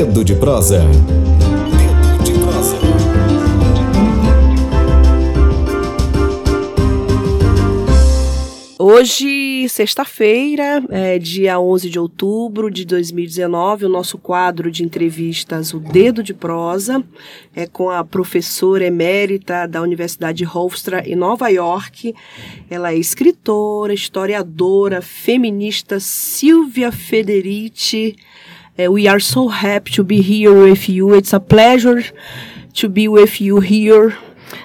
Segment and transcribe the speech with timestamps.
[0.00, 0.78] Dedo de prosa.
[0.78, 2.78] Dedo de prosa.
[8.78, 15.78] Hoje, sexta-feira, é dia 11 de outubro de 2019, o nosso quadro de entrevistas, o
[15.78, 17.04] Dedo de Prosa,
[17.54, 22.14] é com a professora emérita da Universidade Hofstra em Nova York.
[22.70, 28.16] Ela é escritora, historiadora, feminista Silvia Federici.
[28.80, 31.14] É, we are so happy to be here with you.
[31.14, 32.02] It's a pleasure
[32.72, 34.16] to be with you here.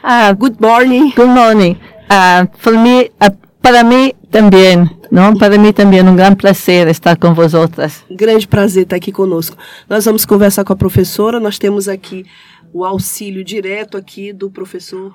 [0.01, 1.11] Ah, Good morning.
[1.13, 1.75] good morning.
[2.09, 3.29] Ah, for me, ah,
[3.61, 5.35] para mim também, não?
[5.35, 8.05] Para mim também é um grande prazer estar com vosotras.
[8.09, 9.57] Grande prazer estar aqui conosco.
[9.89, 11.37] Nós vamos conversar com a professora.
[11.37, 12.25] Nós temos aqui
[12.71, 15.13] o auxílio direto aqui do professor.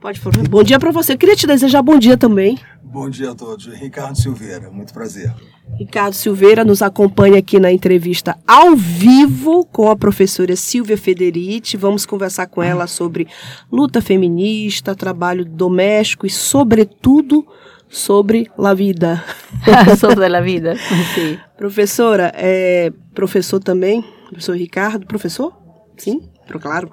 [0.00, 0.36] Pode falar.
[0.48, 1.14] Bom dia para você.
[1.14, 2.58] Eu queria te desejar bom dia também.
[2.82, 3.66] Bom dia a todos.
[3.66, 5.34] Ricardo Silveira, muito prazer.
[5.76, 11.76] Ricardo Silveira nos acompanha aqui na entrevista ao vivo com a professora Silvia Federici.
[11.76, 13.26] Vamos conversar com ela sobre
[13.70, 17.44] luta feminista, trabalho doméstico e, sobretudo,
[17.88, 19.24] sobre a vida.
[19.98, 20.76] Sobre a vida.
[21.14, 21.38] Sim.
[21.56, 25.52] Professora, é professor também, professor Ricardo, professor?
[25.96, 26.28] Sim,
[26.60, 26.90] claro.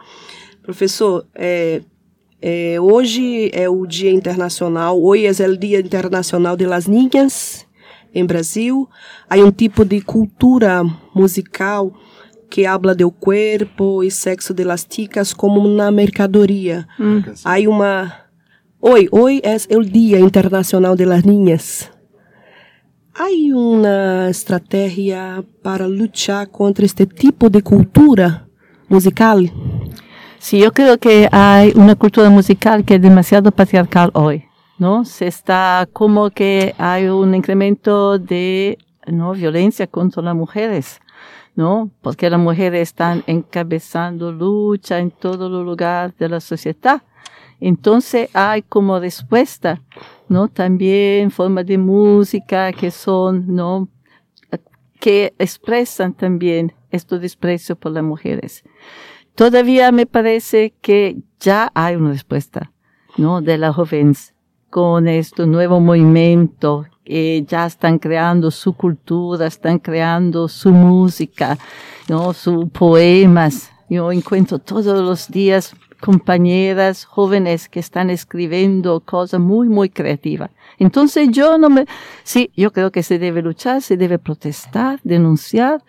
[0.63, 1.81] Professor, é,
[2.47, 7.65] é, hoje é o Dia Internacional, hoje é o Dia Internacional de las Niñas
[8.13, 8.87] em Brasil.
[9.27, 10.83] Há um tipo de cultura
[11.15, 11.91] musical
[12.47, 16.87] que habla do corpo e sexo de las chicas como uma mercadoria.
[17.43, 18.13] Há uma...
[18.79, 21.91] Hoy, hoy es el Día Internacional de las Niñas.
[23.15, 28.47] Hay una estrategia para luchar contra este tipo de cultura
[28.87, 29.51] musical?
[30.45, 34.45] Sí, yo creo que hay una cultura musical que es demasiado patriarcal hoy,
[34.77, 35.03] ¿no?
[35.03, 39.33] Se está como que hay un incremento de, ¿no?
[39.33, 41.01] Violencia contra las mujeres,
[41.55, 41.89] ¿no?
[42.03, 47.01] Porque las mujeres están encabezando lucha en todos los lugares de la sociedad.
[47.59, 49.81] Entonces hay como respuesta,
[50.29, 50.47] ¿no?
[50.47, 53.87] También formas de música que son, ¿no?
[54.99, 58.63] Que expresan también este desprecio por las mujeres.
[59.35, 62.71] Todavía me parece que ya hay una respuesta,
[63.17, 63.41] ¿no?
[63.41, 64.33] De las jóvenes
[64.69, 71.57] con este nuevo movimiento que ya están creando su cultura, están creando su música,
[72.07, 72.33] ¿no?
[72.33, 73.71] Sus poemas.
[73.89, 80.51] Yo encuentro todos los días compañeras jóvenes que están escribiendo cosas muy, muy creativas.
[80.77, 81.85] Entonces yo no me,
[82.23, 85.83] sí, yo creo que se debe luchar, se debe protestar, denunciar,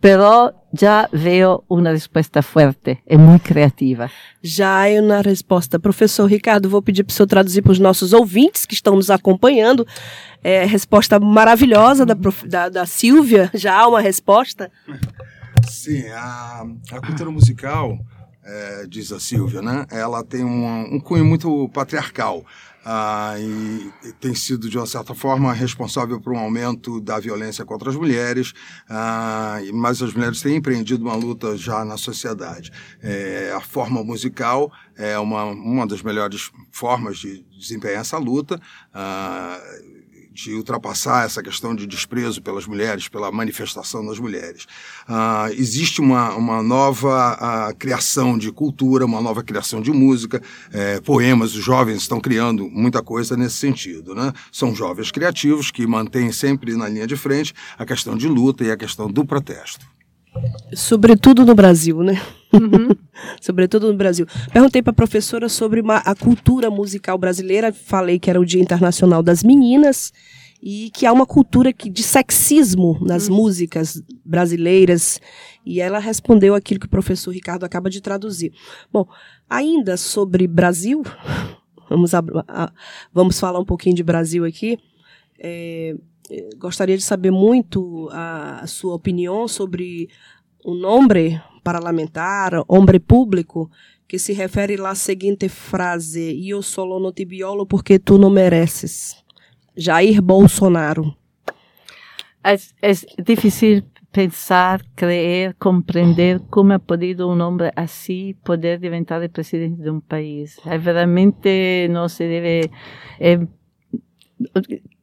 [0.00, 4.10] pero já veo uma resposta forte e muito criativa.
[4.42, 5.78] Já é uma resposta.
[5.78, 9.10] Professor Ricardo, vou pedir para o senhor traduzir para os nossos ouvintes que estão nos
[9.10, 9.86] acompanhando.
[10.42, 13.50] É, resposta maravilhosa da, prof- da, da Silvia.
[13.54, 14.70] Já há uma resposta?
[15.68, 17.98] Sim, a, a cultura musical,
[18.44, 19.86] é, diz a Silvia, né?
[19.90, 22.44] Ela tem um, um cunho muito patriarcal.
[22.88, 27.90] Ah, e, tem sido, de uma certa forma, responsável por um aumento da violência contra
[27.90, 28.52] as mulheres,
[28.88, 32.70] ah, mas as mulheres têm empreendido uma luta já na sociedade.
[33.02, 38.60] É, a forma musical é uma, uma das melhores formas de desempenhar essa luta.
[38.94, 39.60] ah,
[40.36, 44.66] de ultrapassar essa questão de desprezo pelas mulheres, pela manifestação das mulheres.
[45.08, 51.00] Ah, existe uma, uma nova ah, criação de cultura, uma nova criação de música, eh,
[51.00, 54.14] poemas, os jovens estão criando muita coisa nesse sentido.
[54.14, 54.30] Né?
[54.52, 58.70] São jovens criativos que mantêm sempre na linha de frente a questão de luta e
[58.70, 59.86] a questão do protesto.
[60.74, 62.20] Sobretudo no Brasil, né?
[63.40, 64.26] Sobretudo no Brasil.
[64.52, 67.72] Perguntei para a professora sobre uma- a cultura musical brasileira.
[67.72, 70.12] Falei que era o Dia Internacional das Meninas
[70.62, 75.20] e que há uma cultura que, de sexismo nas músicas brasileiras.
[75.64, 78.52] E ela respondeu aquilo que o professor Ricardo acaba de traduzir.
[78.92, 79.06] Bom,
[79.50, 81.02] ainda sobre Brasil,
[81.90, 82.72] vamos, ab- a-
[83.12, 84.78] vamos falar um pouquinho de Brasil aqui.
[85.38, 85.94] É,
[86.30, 90.08] eh, gostaria de saber muito a, a sua opinião sobre
[90.66, 93.70] um homem parlamentar, homem público,
[94.08, 99.16] que se refere à seguinte frase: Eu solo não te violo porque tu não mereces.
[99.76, 101.16] Jair Bolsonaro.
[102.44, 109.30] Es, es difícil pensar, creer, comprender cómo ha podido un hombre así poder levantar el
[109.30, 110.56] presidente de un país.
[110.64, 112.70] Eh, Realmente no se debe...
[113.18, 113.46] eh,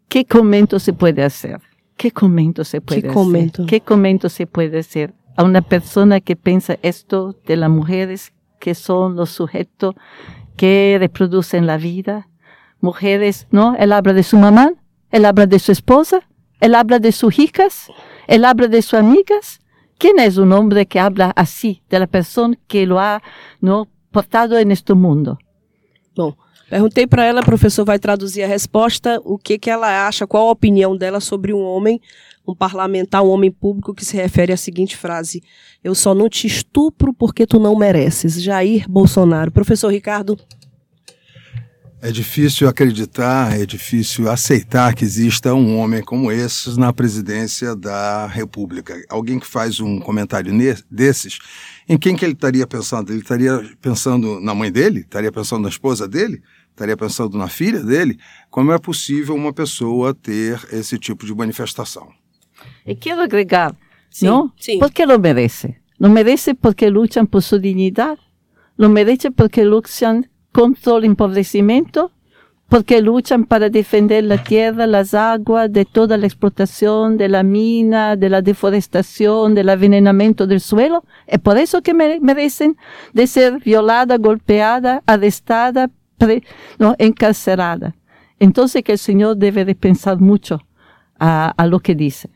[0.07, 1.59] ¿Qué comento se puede hacer?
[1.97, 3.07] ¿Qué comento se hacer?
[3.07, 3.65] comento?
[3.67, 8.75] ¿Qué comento se puede hacer a una persona que piensa esto de las mujeres que
[8.75, 9.95] son los sujetos
[10.55, 12.29] que reproducen la vida?
[12.79, 13.75] Mujeres, ¿no?
[13.77, 14.71] Él habla de su mamá,
[15.11, 16.21] él habla de su esposa,
[16.59, 17.91] él habla de sus hijas,
[18.27, 19.59] él habla de sus amigas.
[19.97, 23.21] ¿Quién es un hombre que habla así de la persona que lo ha
[23.61, 25.37] no, portado en este mundo?
[26.15, 26.35] Bom,
[26.69, 30.47] perguntei para ela, o professor vai traduzir a resposta, o que, que ela acha, qual
[30.47, 31.99] a opinião dela sobre um homem,
[32.47, 35.41] um parlamentar, um homem público que se refere à seguinte frase:
[35.83, 38.41] Eu só não te estupro porque tu não mereces.
[38.41, 39.51] Jair Bolsonaro.
[39.51, 40.37] Professor Ricardo.
[42.05, 48.27] É difícil acreditar, é difícil aceitar que exista um homem como esse na presidência da
[48.27, 49.01] República.
[49.07, 50.51] Alguém que faz um comentário
[50.91, 51.39] desses,
[51.87, 53.09] em quem que ele estaria pensando?
[53.09, 54.99] Ele estaria pensando na mãe dele?
[54.99, 56.43] Estaria pensando na esposa dele?
[56.71, 58.19] Estaria pensando na filha dele?
[58.49, 62.11] Como é possível uma pessoa ter esse tipo de manifestação?
[62.85, 63.75] E quero agregar,
[64.09, 64.51] sim, não?
[64.57, 64.79] Sim.
[64.79, 65.75] Porque lo merece.
[65.99, 68.19] Lo merece porque lutam por sua dignidade.
[68.77, 72.11] Lo merece porque lutam contra el empobrecimiento,
[72.69, 78.15] porque luchan para defender la tierra, las aguas, de toda la explotación, de la mina,
[78.15, 81.03] de la deforestación, del envenenamiento del suelo.
[81.27, 82.77] Es por eso que merecen
[83.13, 85.89] de ser violada, golpeada, arrestada,
[86.79, 87.95] no, encarcerada.
[88.39, 90.61] Entonces que el Señor debe de pensar mucho
[91.19, 92.29] a, a lo que dice.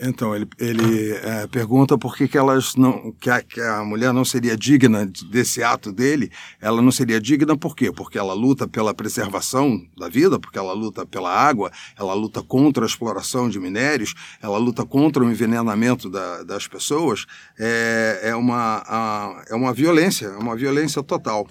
[0.00, 4.10] Então, ele, ele é, pergunta por que, que, elas não, que a, que, a, mulher
[4.12, 6.30] não seria digna desse ato dele.
[6.60, 7.92] Ela não seria digna por quê?
[7.92, 12.84] Porque ela luta pela preservação da vida, porque ela luta pela água, ela luta contra
[12.84, 17.26] a exploração de minérios, ela luta contra o envenenamento da, das pessoas.
[17.58, 21.46] É, é, uma, a, é uma violência, é uma violência total.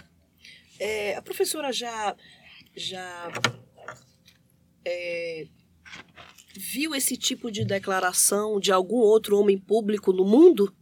[0.79, 2.15] É, a professora já,
[2.75, 3.31] já
[4.83, 5.45] é,
[6.55, 10.73] viu esse tipo de declaração de algum outro homem público no mundo?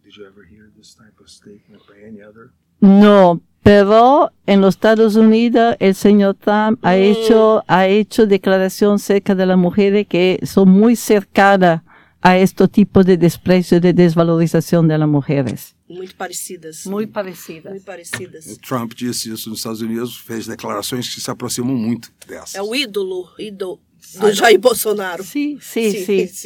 [2.82, 7.02] No, pero en los Estados Unidos el señor Trump ha mm.
[7.02, 11.82] hecho ha hecho declaración cerca de las mujeres que son muy cercanas
[12.22, 15.76] a este tipo de desprecio de desvalorização de las mujeres.
[15.88, 16.86] Muito parecidas.
[16.86, 17.72] Muito parecidas.
[17.72, 18.46] Muito parecidas.
[18.48, 22.56] O Trump disse isso nos Estados Unidos, fez declarações que se aproximam muito dessas.
[22.56, 23.80] É o ídolo, ídolo,
[24.20, 25.24] do Jair Bolsonaro.
[25.24, 25.58] Sí.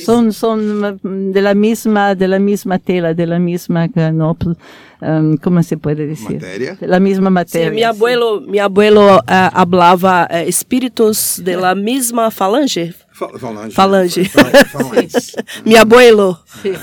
[0.05, 1.00] Son, son
[1.31, 4.38] de la misma, de la misma tela, de la misma, no,
[5.01, 6.35] um, ¿cómo se puede decir?
[6.35, 6.75] Materia.
[6.75, 7.69] De la misma materia.
[7.69, 12.94] Sí, mi abuelo, mi abuelo uh, hablaba uh, espíritus de la misma falange.
[13.11, 13.71] falange.
[13.71, 14.25] Falange.
[14.25, 15.33] falange.
[15.65, 16.39] mi abuelo.
[16.61, 16.73] Sí.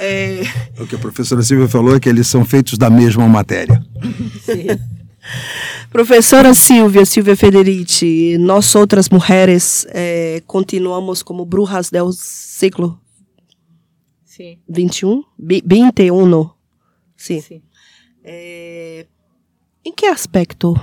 [0.00, 0.42] é...
[0.78, 3.82] O que a professora Silvia falou é que eles são feitos da mesma matéria.
[4.44, 4.97] Sim.
[5.90, 13.00] Professora Silvia, Silvia Federici, nós outras mulheres eh, continuamos como brujas del século
[14.38, 14.60] sí.
[14.68, 16.56] 21, 21,
[17.16, 17.40] sí.
[17.40, 17.62] sí.
[18.22, 19.08] Eh,
[19.82, 20.74] ¿En qué aspecto?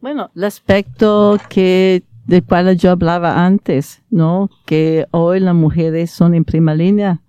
[0.00, 4.50] Bueno, el aspecto que del cual yo hablaba antes, ¿no?
[4.64, 7.22] Que hoy las mujeres son en prima línea,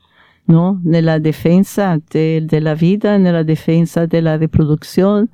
[0.48, 0.82] ¿no?
[0.86, 5.30] En la defensa de, de la vida, en la defensa de la reproducción,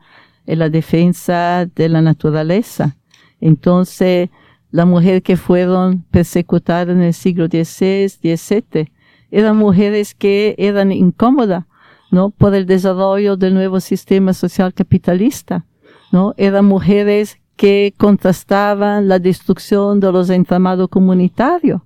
[0.45, 2.95] en la defensa de la naturaleza.
[3.40, 4.30] Entonces,
[4.72, 8.92] las mujeres que fueron persecutadas en el siglo XVI, XVII,
[9.31, 11.66] eran mujeres que eran incómodas,
[12.12, 12.30] ¿no?
[12.30, 15.66] Por el desarrollo del nuevo sistema social capitalista,
[16.12, 16.34] ¿no?
[16.38, 21.81] Eran mujeres que contrastaban la destrucción de los entramados comunitarios,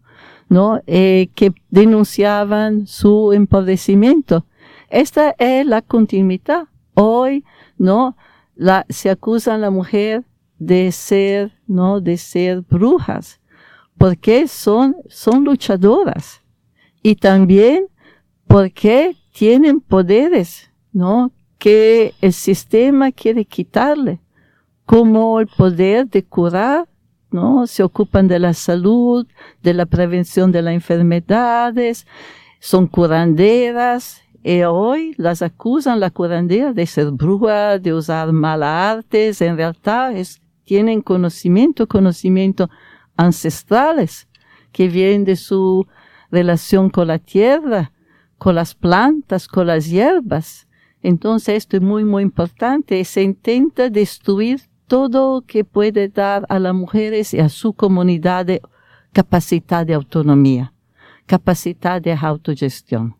[0.50, 0.81] ¿no?
[0.88, 4.45] Eh, que denunciaban su empobrecimiento.
[4.89, 6.68] Esta es la continuidad.
[6.94, 7.44] Hoy,
[7.78, 8.16] ¿no?
[8.57, 10.23] La, se acusa a la mujer
[10.59, 12.02] de ser, ¿no?
[12.02, 13.40] De ser brujas,
[13.97, 16.42] porque son, son luchadoras.
[17.04, 17.87] Y también
[18.47, 21.31] porque tienen poderes, ¿no?
[21.59, 24.19] Que el sistema quiere quitarle,
[24.85, 26.87] como el poder de curar,
[27.30, 27.68] ¿no?
[27.68, 29.28] Se ocupan de la salud,
[29.61, 32.07] de la prevención de las enfermedades,
[32.59, 39.42] son curanderas, y hoy las acusan la curandera de ser bruja, de usar malas artes.
[39.42, 42.69] En realidad es, tienen conocimiento, conocimiento
[43.18, 44.30] ancestrales
[44.71, 45.85] que vienen de su
[46.31, 47.92] relación con la tierra,
[48.37, 50.66] con las plantas, con las hierbas.
[51.04, 53.04] Entonces esto es muy, muy importante.
[53.04, 58.61] Se intenta destruir todo que puede dar a las mujeres y a su comunidad de
[59.11, 60.71] capacidad de autonomía,
[61.25, 63.17] capacidad de autogestión.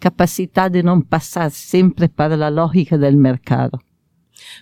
[0.00, 3.78] Capacidade de não passar sempre para a lógica do mercado.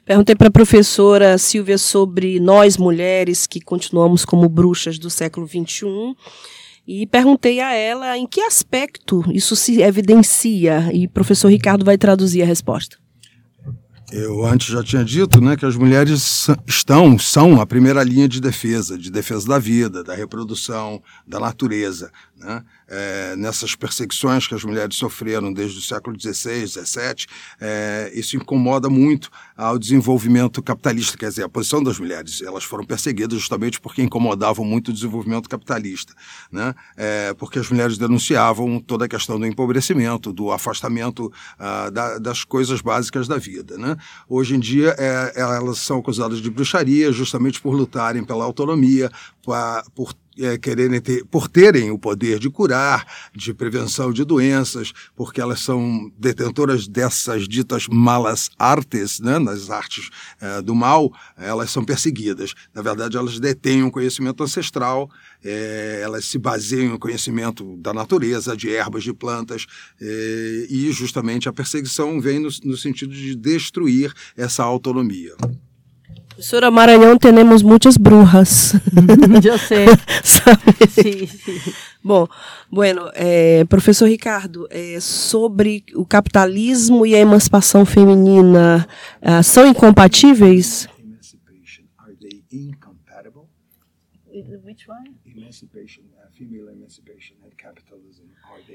[0.05, 6.15] Perguntei para a professora Silvia sobre nós mulheres que continuamos como bruxas do século XXI
[6.87, 11.97] e perguntei a ela em que aspecto isso se evidencia e o professor Ricardo vai
[11.97, 12.97] traduzir a resposta.
[14.11, 18.41] Eu antes já tinha dito né, que as mulheres estão, são a primeira linha de
[18.41, 22.65] defesa, de defesa da vida, da reprodução, da natureza, Né?
[22.89, 27.27] É, nessas perseguições que as mulheres sofreram desde o século XVI, XVII,
[27.61, 32.41] é, isso incomoda muito ao desenvolvimento capitalista, quer dizer, a posição das mulheres.
[32.41, 36.15] Elas foram perseguidas justamente porque incomodavam muito o desenvolvimento capitalista,
[36.51, 36.75] né?
[36.97, 42.45] É, porque as mulheres denunciavam toda a questão do empobrecimento, do afastamento ah, da, das
[42.45, 43.77] coisas básicas da vida.
[43.77, 43.97] Né?
[44.29, 49.11] Hoje em dia, é, elas são acusadas de bruxaria justamente por lutarem pela autonomia,
[49.95, 55.41] por é, quererem ter, por terem o poder de curar, de prevenção de doenças, porque
[55.41, 61.85] elas são detentoras dessas ditas malas artes, né, nas artes é, do mal, elas são
[61.85, 62.55] perseguidas.
[62.75, 65.11] Na verdade, elas detêm um conhecimento ancestral,
[65.45, 69.67] é, elas se baseiam no conhecimento da natureza, de ervas, de plantas,
[70.01, 75.35] é, e justamente a perseguição vem no, no sentido de destruir essa autonomia.
[76.39, 78.73] Professora Maranhão, temos muitas brujas.
[79.45, 79.87] Eu sei.
[80.89, 81.73] sim, sim.
[82.01, 82.29] Bom,
[82.71, 88.87] bueno, é, professor Ricardo, é, sobre o capitalismo e a emancipação feminina,
[89.21, 90.89] uh, são incompatíveis?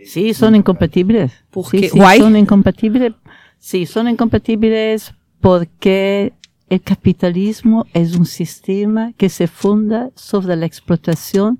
[0.03, 1.32] Sí, son incompatibles.
[1.50, 3.13] Porque, sí, sí, son incompatibles.
[3.58, 6.34] Sí, son incompatibles porque
[6.70, 11.60] el capitalismo es un sistema que se funda sobre la explotación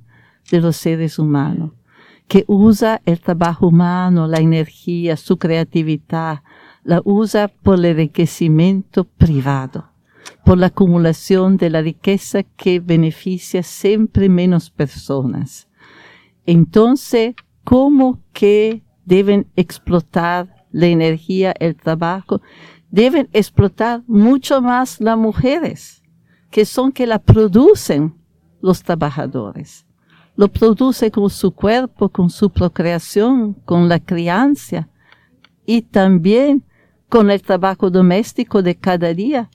[0.50, 1.72] de los seres humanos,
[2.28, 6.42] que usa el trabajo humano, la energía, su creatividad,
[6.84, 9.90] la usa por el enriquecimiento privado,
[10.46, 15.68] por la acumulación de la riqueza que beneficia siempre menos personas.
[16.46, 22.42] Entonces, ¿cómo que deben explotar la energía, el trabajo?
[22.94, 26.04] Deben explotar mucho más las mujeres,
[26.52, 28.14] que son que la producen
[28.62, 29.88] los trabajadores.
[30.36, 34.90] Lo produce con su cuerpo, con su procreación, con la crianza
[35.66, 36.64] y también
[37.10, 39.50] con el trabajo doméstico de cada día.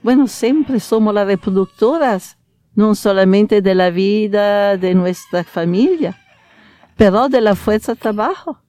[0.00, 2.38] Bueno, siempre somos las reproductoras,
[2.76, 6.16] no solamente de la vida de nuestra familia,
[6.96, 8.62] pero de la fuerza de trabajo.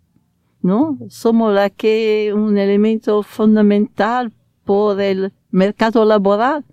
[0.63, 0.97] ¿No?
[1.09, 4.31] Somos la que un elemento fundamental
[4.65, 6.63] por el mercado laboral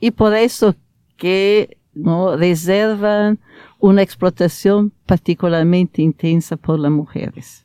[0.00, 0.74] y por eso
[1.16, 2.36] que ¿no?
[2.36, 3.38] reservan
[3.80, 7.64] uma explotação particularmente intensa por las mujeres.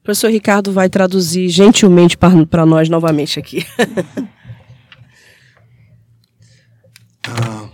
[0.00, 3.66] O professor Ricardo vai traduzir gentilmente para nós novamente aqui.
[7.26, 7.68] ah,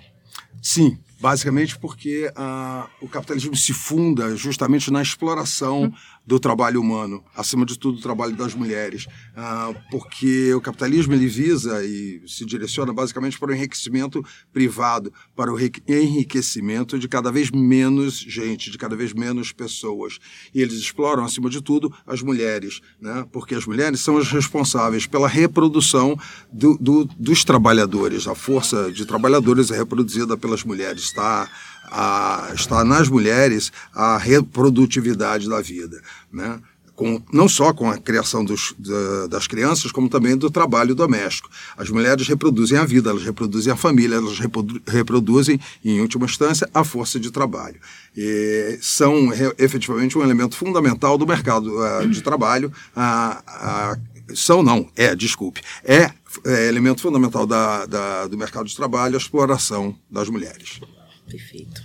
[0.62, 5.92] sim, basicamente porque ah, o capitalismo se funda justamente na exploração
[6.25, 11.26] do trabalho humano, acima de tudo o trabalho das mulheres, ah, porque o capitalismo ele
[11.26, 17.50] visa e se direciona basicamente para o enriquecimento privado, para o enriquecimento de cada vez
[17.50, 20.19] menos gente, de cada vez menos pessoas.
[20.55, 23.26] E eles exploram, acima de tudo, as mulheres, né?
[23.33, 26.17] porque as mulheres são as responsáveis pela reprodução
[26.52, 28.29] do, do, dos trabalhadores.
[28.29, 31.50] A força de trabalhadores é reproduzida pelas mulheres, está
[31.92, 36.00] a, está nas mulheres a reprodutividade da vida,
[36.32, 36.58] né?
[36.94, 41.50] Com, não só com a criação dos, da, das crianças, como também do trabalho doméstico.
[41.76, 46.68] As mulheres reproduzem a vida, elas reproduzem a família, elas reprodu, reproduzem, em última instância,
[46.72, 47.80] a força de trabalho.
[48.14, 52.70] E são re, efetivamente um elemento fundamental do mercado uh, de trabalho.
[52.94, 56.11] Uh, uh, são, não, é, desculpe, é,
[56.44, 60.78] é elemento fundamental da, da, do mercado de trabalho a exploração das mulheres.
[61.26, 61.81] Perfeito.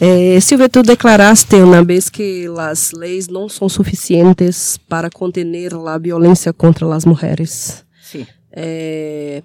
[0.00, 5.98] Eh, Silvia, tú declaraste una vez que las leyes no son suficientes para contener la
[5.98, 7.84] violencia contra las mujeres.
[8.00, 8.24] Sí.
[8.52, 9.42] Eh,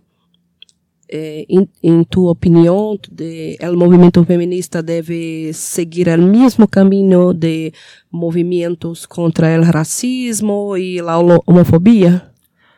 [1.16, 7.74] eh, en, en, tu opinión, de, el movimiento feminista debe seguir el mismo camino de
[8.10, 12.32] movimientos contra el racismo y la homofobia?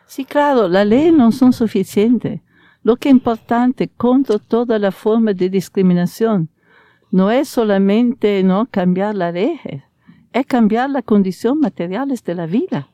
[0.06, 2.40] Sí, claro, las leyes no son suficientes.
[2.86, 6.50] Lo que es importante contra toda la forma de discriminación
[7.10, 9.58] no es solamente no cambiar la ley,
[10.32, 12.88] es cambiar las condiciones materiales de la vida.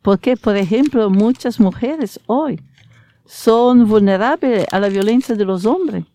[0.00, 2.58] Porque, por ejemplo, muchas mujeres hoy
[3.26, 6.06] son vulnerables a la violencia de los hombres,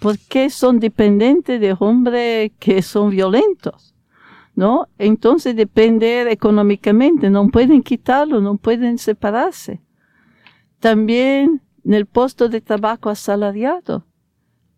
[0.00, 3.94] porque son dependientes de hombres que son violentos.
[4.56, 4.88] ¿No?
[4.98, 9.80] Entonces depender económicamente, no pueden quitarlo, no pueden separarse.
[10.80, 14.04] También en el puesto de trabajo asalariado.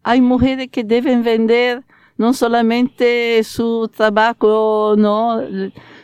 [0.02, 1.84] Hay mujeres que deben vender
[2.16, 5.40] no solamente su trabajo, no,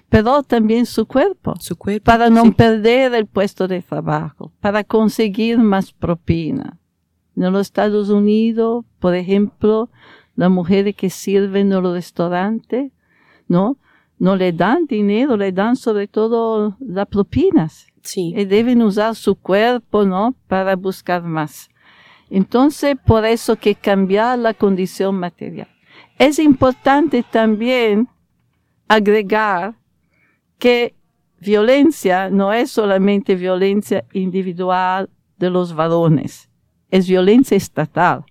[0.08, 2.50] pero también su cuerpo, su cuerpo para no sí.
[2.52, 6.78] perder el puesto de trabajo, para conseguir más propina.
[7.36, 9.90] En los Estados Unidos, por ejemplo,
[10.34, 12.92] las mujeres que sirven en los restaurantes
[13.48, 13.78] ¿no?
[14.18, 17.86] No le dan dinero, le dan sobre todo las propinas.
[18.02, 18.36] Sim.
[18.36, 20.34] Y deben usar su cuerpo, ¿no?
[20.48, 21.68] Para buscar más.
[22.30, 25.68] Entonces, por eso que cambiar la condición material.
[26.18, 28.08] Es importante también
[28.88, 29.76] agregar
[30.58, 30.94] que
[31.40, 36.50] violencia no es solamente violencia individual de los varones,
[36.90, 38.24] es violencia estatal,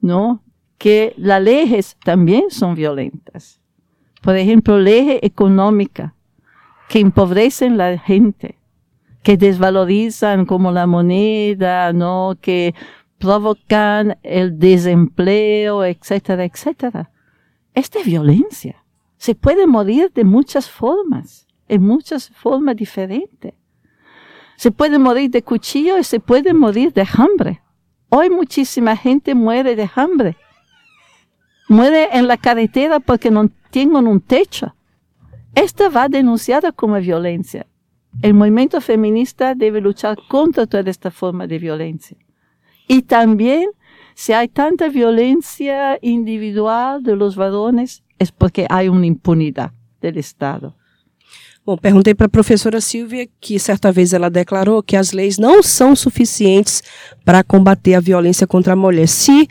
[0.00, 0.42] ¿no?
[0.78, 3.57] Que las leyes también son violentas.
[4.22, 6.12] Por ejemplo, leyes económicas
[6.88, 8.58] que empobrecen la gente,
[9.22, 12.36] que desvalorizan como la moneda, ¿no?
[12.40, 12.74] Que
[13.18, 17.10] provocan el desempleo, etcétera, etcétera.
[17.74, 18.84] Esta es violencia.
[19.16, 23.54] Se puede morir de muchas formas, en muchas formas diferentes.
[24.56, 27.60] Se puede morir de cuchillo y se puede morir de hambre.
[28.08, 30.36] Hoy muchísima gente muere de hambre.
[31.68, 34.74] Muere en la carretera porque no tienen un techo.
[35.54, 37.66] Esta va denunciada como violencia.
[38.22, 42.16] El movimiento feminista debe luchar contra toda esta forma de violencia.
[42.88, 43.70] Y también,
[44.14, 50.74] si hay tanta violencia individual de los varones, es porque hay uma impunidade do Estado.
[51.64, 55.62] Bom, perguntei para a professora Silvia que certa vez ela declarou que as leis não
[55.62, 56.82] são suficientes
[57.26, 59.06] para combater a violência contra a mulher.
[59.06, 59.46] Se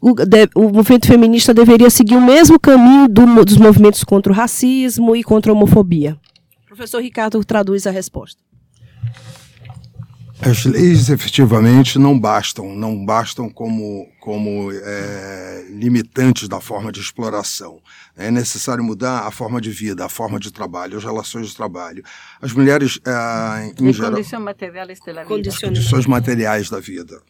[0.00, 4.34] o, de, o movimento feminista deveria seguir o mesmo caminho do, dos movimentos contra o
[4.34, 6.16] racismo e contra a homofobia.
[6.64, 8.40] O professor Ricardo traduz a resposta.
[10.42, 17.78] As leis efetivamente não bastam, não bastam como, como é, limitantes da forma de exploração.
[18.16, 22.02] É necessário mudar a forma de vida, a forma de trabalho, as relações de trabalho.
[22.40, 24.12] As mulheres, é, em geral,
[25.26, 27.20] condições materiais da vida.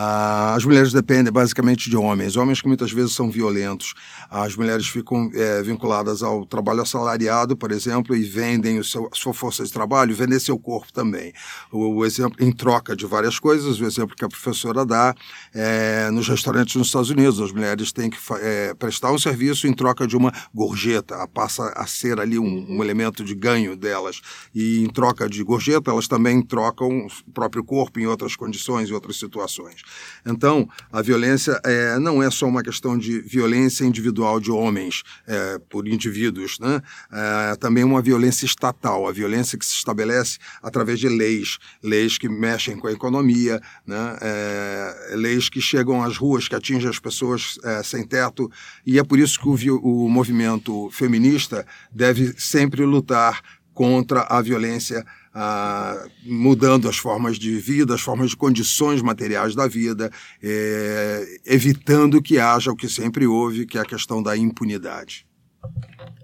[0.00, 3.94] As mulheres dependem basicamente de homens, homens que muitas vezes são violentos.
[4.30, 9.16] As mulheres ficam é, vinculadas ao trabalho assalariado, por exemplo, e vendem o seu, a
[9.16, 11.32] sua força de trabalho, vendem seu corpo também.
[11.72, 15.12] O, o, exemplo, em troca de várias coisas, o exemplo que a professora dá
[15.52, 19.72] é, nos restaurantes nos Estados Unidos, as mulheres têm que é, prestar um serviço em
[19.72, 24.20] troca de uma gorjeta, passa a ser ali um, um elemento de ganho delas.
[24.54, 28.92] E em troca de gorjeta, elas também trocam o próprio corpo em outras condições, em
[28.92, 29.87] outras situações.
[30.24, 35.58] Então, a violência é, não é só uma questão de violência individual de homens é,
[35.70, 36.82] por indivíduos, né?
[37.12, 42.28] É, também uma violência estatal, a violência que se estabelece através de leis, leis que
[42.28, 44.18] mexem com a economia, né?
[44.20, 48.50] É, leis que chegam às ruas, que atingem as pessoas é, sem teto,
[48.86, 53.40] e é por isso que o, o movimento feminista deve sempre lutar
[53.72, 59.66] contra a violência ah, mudando as formas de vida, as formas de condições materiais da
[59.66, 60.10] vida,
[60.42, 65.26] é, evitando que haja o que sempre houve, que é a questão da impunidade.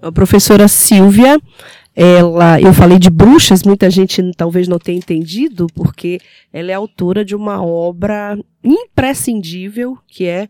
[0.01, 1.41] A professora Silvia,
[1.95, 6.21] ela, eu falei de bruxas, muita gente talvez não tenha entendido, porque
[6.53, 10.49] ela é autora de uma obra imprescindível, que é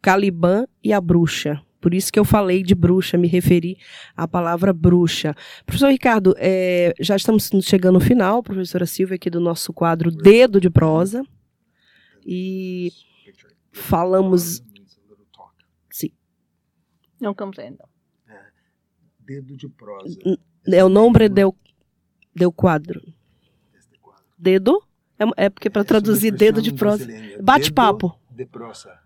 [0.00, 1.60] Caliban e a Bruxa.
[1.80, 3.78] Por isso que eu falei de bruxa, me referi
[4.16, 5.34] à palavra bruxa.
[5.64, 10.60] Professor Ricardo, é, já estamos chegando no final, professora Silvia, aqui do nosso quadro Dedo
[10.60, 11.22] de Prosa.
[12.26, 12.90] E
[13.72, 14.62] falamos.
[15.90, 16.10] Sim.
[17.20, 17.78] Não compreendo.
[19.20, 20.18] Dedo de prosa.
[20.66, 21.54] É o nome del,
[22.34, 23.00] del quadro.
[24.36, 24.82] Dedo?
[25.18, 27.06] É, é porque para traduzir dedo de prosa.
[27.42, 28.18] Bate-papo.
[28.30, 28.98] De prosa.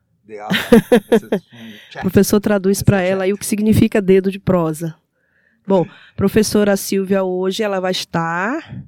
[1.97, 4.95] O professor traduz para ela aí o que significa dedo de prosa.
[5.67, 8.85] Bom, professora Silvia hoje ela vai estar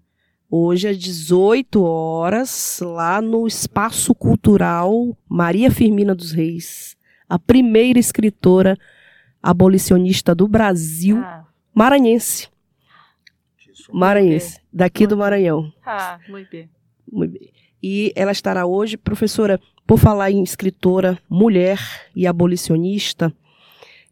[0.51, 6.97] hoje às 18 horas lá no Espaço Cultural Maria Firmina dos Reis,
[7.29, 8.77] a primeira escritora
[9.43, 11.45] abolicionista do Brasil, ah.
[11.73, 12.49] maranhense.
[13.93, 15.73] Maranhense, daqui do Maranhão.
[15.85, 16.71] Ah, muito bem.
[17.11, 17.53] Muito bem.
[17.83, 21.79] E ela estará hoje, professora, por falar em escritora, mulher
[22.15, 23.33] e abolicionista,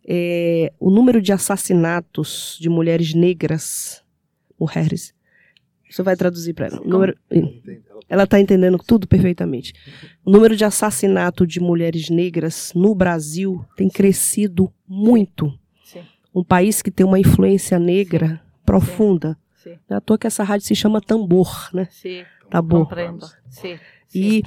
[0.06, 4.02] é, o número de assassinatos de mulheres negras,
[4.58, 5.14] mulheres,
[5.88, 6.80] você vai traduzir para ela.
[6.84, 7.16] Número,
[8.08, 9.74] ela está entendendo tudo perfeitamente.
[10.24, 15.52] O número de assassinato de mulheres negras no Brasil tem crescido muito.
[15.84, 16.02] Sim.
[16.34, 19.36] Um país que tem uma influência negra profunda.
[19.54, 19.78] Sim.
[19.88, 21.86] É à toa que essa rádio se chama Tambor, né?
[21.90, 22.24] Sim.
[22.52, 22.80] Tambor.
[22.80, 23.26] Compreendo.
[23.48, 23.78] Sim.
[24.14, 24.42] E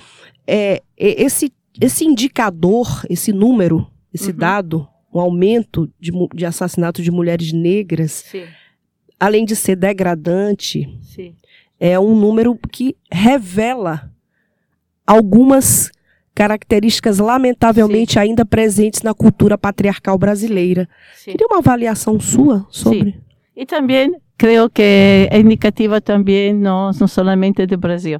[0.45, 4.37] é, esse, esse indicador, esse número, esse uhum.
[4.37, 8.43] dado, um aumento de, de assassinato de mulheres negras, Sim.
[9.19, 11.35] além de ser degradante, Sim.
[11.79, 14.11] é um número que revela
[15.07, 15.89] algumas
[16.35, 18.19] características lamentavelmente Sim.
[18.19, 20.87] ainda presentes na cultura patriarcal brasileira.
[21.15, 21.31] Sim.
[21.31, 23.13] Queria uma avaliação sua sobre.
[23.13, 23.25] Sim.
[23.55, 28.19] E também creio que é indicativa também não, não somente do Brasil.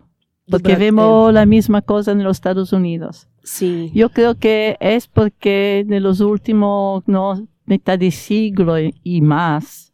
[0.50, 3.28] Porque Bra vemos a mesma coisa nos Estados Unidos.
[3.44, 3.92] Sim.
[3.96, 9.92] Eu creio que é porque nos últimos no, metade de siglo e mais,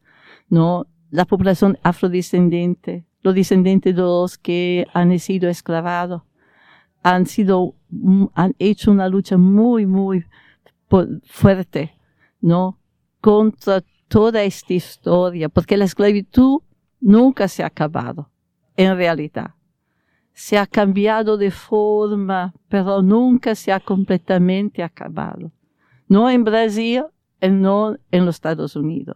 [0.50, 0.86] no,
[1.18, 6.22] a população afrodescendente, os descendentes dos que han sido esclavados,
[7.04, 7.76] han sido
[8.36, 10.26] han hecho una lucha muy muy
[11.24, 11.94] fuerte,
[12.42, 12.78] ¿no?
[13.22, 16.60] Contra toda esta historia, porque la esclavitud
[17.00, 18.30] nunca se ha acabado,
[18.76, 19.52] en realidad.
[20.34, 25.50] Se ha cambiado de forma, pero nunca se ha completamente acabado.
[26.10, 27.06] No en Brasil,
[27.42, 29.16] no en los Estados Unidos.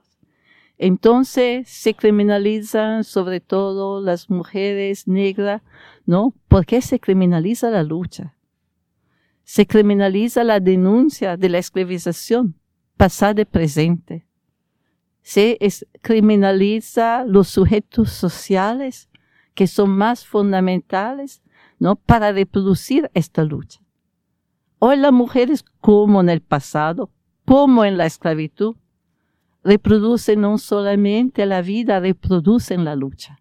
[0.77, 5.61] Entonces se criminalizan sobre todo las mujeres negras,
[6.05, 6.33] ¿no?
[6.47, 8.33] ¿Por qué se criminaliza la lucha?
[9.43, 12.55] Se criminaliza la denuncia de la esclavización
[12.95, 14.25] pasada y presente.
[15.25, 15.57] Se
[16.03, 19.09] criminaliza los sujetos sociales
[19.55, 21.41] que son más fundamentales,
[21.79, 21.95] ¿no?
[21.95, 23.81] Para reproducir esta lucha.
[24.77, 27.09] Hoy las mujeres, como en el pasado,
[27.43, 28.75] como en la esclavitud,
[29.63, 33.39] reproducen no solamente la vida, reproducen la lucha.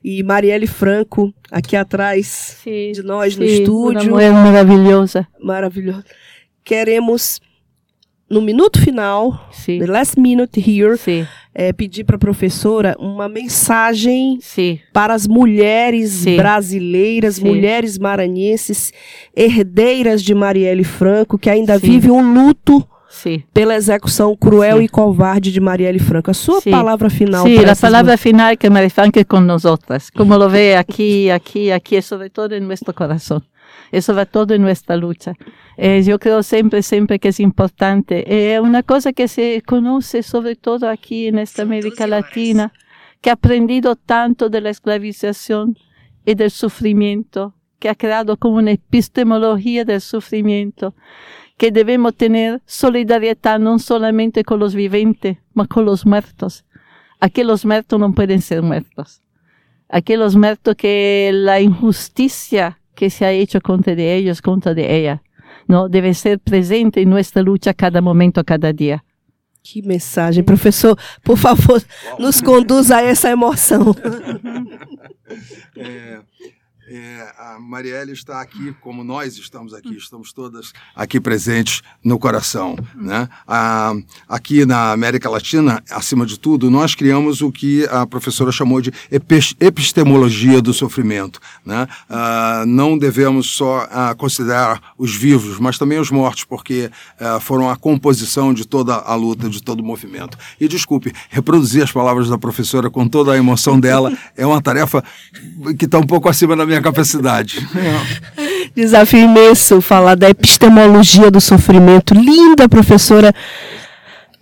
[0.02, 4.11] E Marielle Franco aqui atrás de nós no estúdio.
[4.11, 5.26] Mulher maravilhosa.
[5.40, 6.04] Maravilhosa.
[6.64, 7.40] Queremos
[8.29, 9.79] no minuto final, Sim.
[9.79, 10.96] the last minute here,
[11.55, 14.81] é, pedir para a professora uma mensagem Sim.
[14.92, 16.37] para as mulheres Sim.
[16.37, 18.92] brasileiras, mulheres maranhenses,
[19.37, 22.87] herdeiras de Marielle Franco, que ainda vivem um luto
[23.53, 26.31] pela execução cruel e covarde de Marielle Franco.
[26.31, 27.46] A sua palavra final.
[27.46, 30.11] Sim, a palavra final é que Marielle Franco é com nós outras.
[30.11, 33.40] Como lo vê aqui, aqui, aqui, sobretudo em nosso coração.
[33.94, 35.35] E sobre todo en nuestra lucha.
[35.76, 38.54] Eh, yo creo siempre, siempre que es importante.
[38.54, 42.72] Es una cosa que se conoce sobre todo aquí en esta América Latina,
[43.20, 45.78] que ha aprendido tanto de la esclavización
[46.26, 50.96] y del sufrimiento, que ha creado como una epistemología del sufrimiento,
[51.57, 56.64] que debemos tener solidaridad no solamente con los viventes, mas con los muertos.
[57.20, 59.22] Aquí los muertos no pueden ser muertos.
[59.88, 64.83] Aquí los muertos que la injusticia que se ha hecho contra de ellos, contra de
[64.83, 65.20] ella.
[65.68, 69.02] Não deve ser presente em nossa luta a cada momento, a cada dia.
[69.62, 70.98] Que mensagem, professor.
[71.22, 71.83] Por favor,
[72.18, 73.96] nos conduza a essa emoção.
[75.76, 76.20] é,
[76.87, 82.77] é, a Marielle está aqui, como nós estamos aqui, estamos todas aqui presentes no coração.
[82.94, 83.29] Né?
[84.29, 88.92] Aqui na América Latina, acima de tudo, nós criamos o que a professora chamou de
[89.61, 91.40] epistemologia do sofrimento.
[91.64, 91.88] Né?
[92.09, 97.70] Ah, não devemos só ah, considerar os vivos, mas também os mortos, porque ah, foram
[97.70, 100.37] a composição de toda a luta, de todo o movimento.
[100.61, 105.03] E desculpe, reproduzir as palavras da professora com toda a emoção dela é uma tarefa
[105.79, 107.66] que está um pouco acima da minha minha capacidade.
[108.74, 112.14] Desafio imenso falar da epistemologia do sofrimento.
[112.14, 113.32] Linda, professora.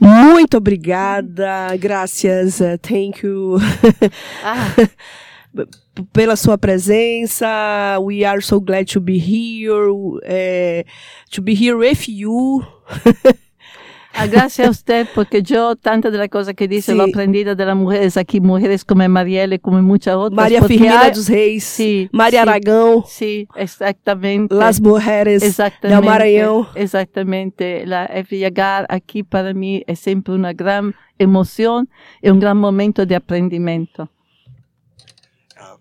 [0.00, 1.76] Muito obrigada.
[1.78, 2.60] Graças.
[2.60, 3.58] Uh, thank you.
[4.42, 4.74] Ah.
[6.12, 7.46] pela sua presença.
[8.00, 9.92] We are so glad to be here,
[10.24, 10.86] é,
[11.30, 12.64] to be here with you.
[14.14, 16.98] Ah, gracias a usted, porque yo tanta de la cosa que dice Sí.
[16.98, 20.50] lo aprendida de las mujeres aquí, mujeres como Marielle, como muchas otras.
[20.50, 22.48] Porque Firmina hay- dos Reis, Sí, Maria sí.
[22.48, 24.54] Aragão, Sí, exactamente.
[24.54, 25.96] Las Mujeres Exactamente.
[26.02, 26.66] del Maranhão.
[26.74, 27.86] Exactamente.
[27.86, 31.88] La, llegar aquí para mí es siempre una gran emoción
[32.20, 34.08] y un gran momento de aprendimiento.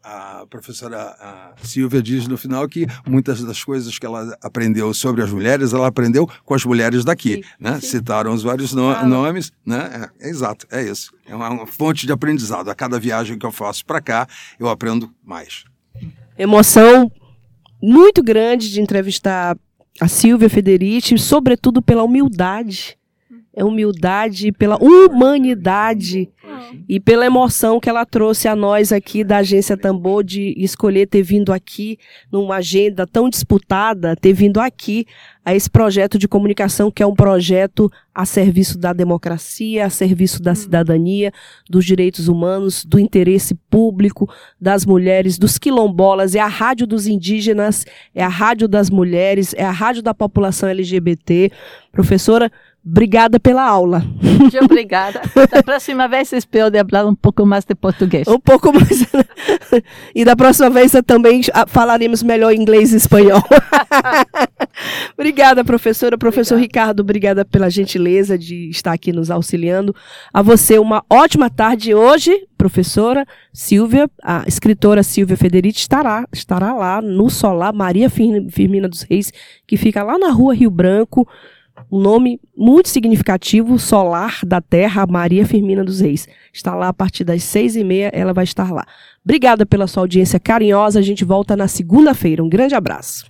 [0.03, 4.93] A, a professora a Silvia diz no final que muitas das coisas que ela aprendeu
[4.93, 7.79] sobre as mulheres, ela aprendeu com as mulheres daqui, Sim, né?
[7.79, 7.87] sim.
[7.87, 9.07] Citaram os vários no- Claro.
[9.07, 10.09] nomes, né?
[10.19, 11.11] É, é exato, é isso.
[11.25, 12.69] É uma, uma fonte de aprendizado.
[12.69, 14.27] A cada viagem que eu faço para cá,
[14.59, 15.63] eu aprendo mais.
[16.37, 17.11] emoção
[17.81, 19.57] muito grande de entrevistar
[19.99, 22.97] a Silvia Federici, sobretudo pela humildade.
[23.53, 26.29] É humildade, pela humanidade
[26.87, 31.21] e pela emoção que ela trouxe a nós aqui da Agência Tambor de escolher ter
[31.21, 31.97] vindo aqui
[32.31, 35.05] numa agenda tão disputada, ter vindo aqui
[35.43, 40.41] a esse projeto de comunicação que é um projeto a serviço da democracia, a serviço
[40.41, 41.31] da cidadania,
[41.69, 47.85] dos direitos humanos, do interesse público, das mulheres, dos quilombolas, é a rádio dos indígenas,
[48.13, 51.51] é a rádio das mulheres, é a rádio da população LGBT.
[51.91, 52.51] Professora,
[52.85, 54.03] obrigada pela aula.
[54.21, 55.21] Muito obrigada.
[55.51, 58.27] Da próxima vez espero de falar um pouco mais de português.
[58.27, 59.05] Um pouco mais.
[60.15, 63.41] e da próxima vez também falaremos melhor inglês e espanhol.
[65.17, 66.17] obrigada, professora.
[66.17, 69.95] Professor Ricardo, obrigada pela gentileza de estar aqui nos auxiliando.
[70.33, 77.01] A você, uma ótima tarde hoje, professora Silvia, a escritora Silvia Federici estará, estará lá
[77.01, 79.31] no Solar Maria Fir- Firmina dos Reis,
[79.67, 81.27] que fica lá na rua Rio Branco.
[81.91, 86.27] Nome muito significativo, Solar da Terra, Maria Firmina dos Reis.
[86.53, 88.85] Está lá a partir das seis e meia, ela vai estar lá.
[89.23, 90.99] Obrigada pela sua audiência carinhosa.
[90.99, 92.43] A gente volta na segunda-feira.
[92.43, 93.25] Um grande abraço.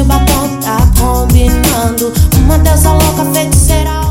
[0.00, 2.12] O batom tá combinando.
[2.38, 4.01] Uma deusa louca, feiticeira,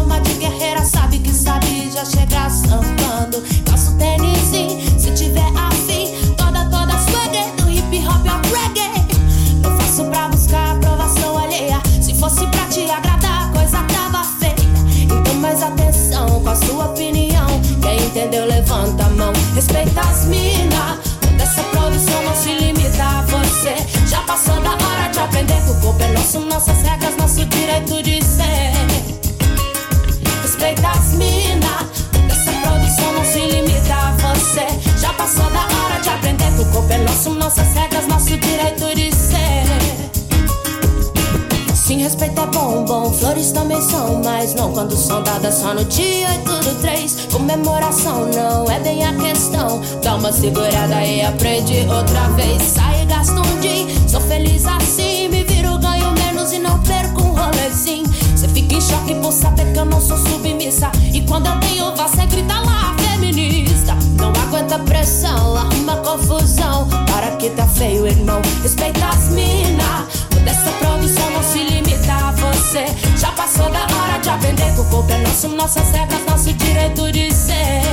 [75.62, 77.84] nossas regras, nosso direito de ser.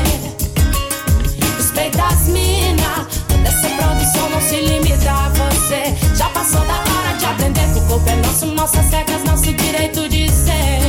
[1.58, 3.06] Respeita as mina.
[3.42, 5.94] Dessa produção não se limita a você.
[6.16, 10.08] Já passou da hora de aprender que o corpo é nosso, nossas regras, nosso direito
[10.08, 10.80] de ser.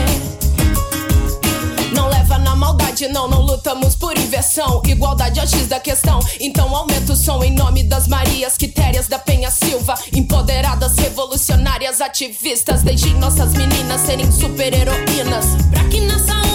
[1.94, 4.82] Não leva na maldade, não, não lutamos por inversão.
[4.88, 6.22] Igualdade é o X da questão.
[6.40, 9.96] Então aumenta o som em nome das Marias Quitérias da Penha Silva.
[10.14, 12.84] Empoderadas, revolucionárias, ativistas.
[12.84, 15.46] Deixem nossas meninas serem super-heroínas.
[15.74, 16.49] Pra que nasça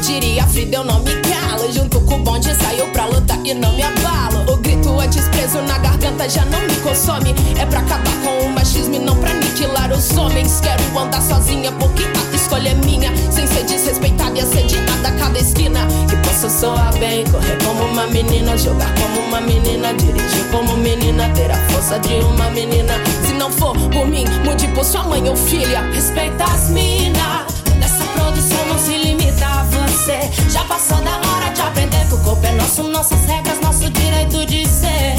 [0.00, 1.72] diria Frida, eu não me calo.
[1.72, 4.52] Junto com o bonde saiu pra lutar e não me abalo.
[4.52, 7.34] O grito antes preso na garganta já não me consome.
[7.58, 10.60] É pra acabar com o machismo e não pra aniquilar os homens.
[10.60, 13.10] Quero andar sozinha porque a escolha é minha.
[13.30, 15.80] Sem ser desrespeitada e assediada a cada esquina.
[16.08, 21.28] Que possa soar bem, correr como uma menina, jogar como uma menina, dirigir como menina,
[21.30, 22.94] ter a força de uma menina.
[23.26, 25.82] Se não for por mim, mude por sua mãe ou filha.
[25.92, 27.46] Respeita as mina.
[27.78, 30.30] Nessa produção não se limita a você.
[30.50, 34.44] Já passou da hora de aprender que o corpo é nosso, nossas regras, nosso direito
[34.46, 35.16] de ser.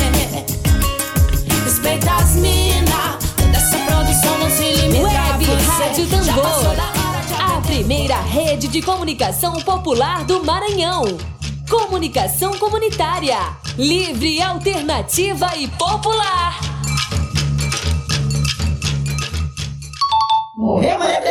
[1.63, 3.17] Respeita as mina.
[3.51, 5.84] Dessa produção não se limita a Web você.
[5.84, 11.03] Rádio Já passou Tambor, da hora de a primeira rede de comunicação popular do Maranhão.
[11.69, 13.38] Comunicação comunitária.
[13.77, 16.60] Livre, alternativa e popular.
[20.55, 21.21] Morreu, Maria